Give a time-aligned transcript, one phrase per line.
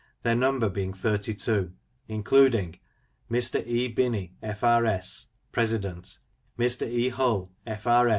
[0.23, 1.73] their number being thirty two,
[2.07, 2.79] including:
[3.29, 3.63] Mr.
[3.67, 3.87] E.
[3.87, 6.17] Binney, F.R.S., President;
[6.57, 6.87] Mr.
[6.87, 7.09] E.
[7.09, 8.09] Hull, F.R.